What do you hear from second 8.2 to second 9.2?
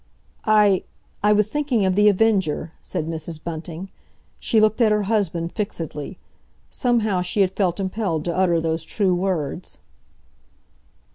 to utter those true